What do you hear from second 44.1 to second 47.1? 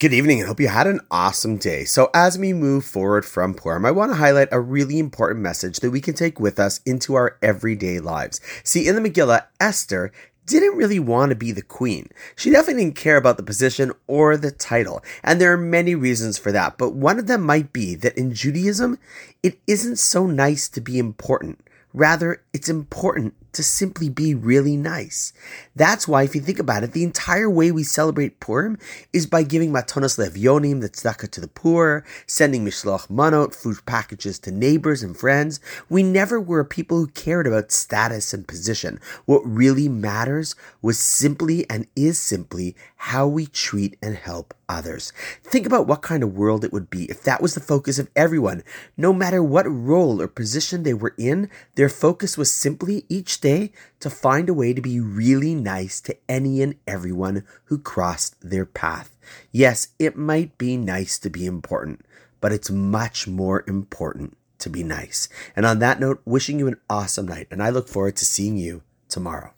help others. Think about what kind of world it would be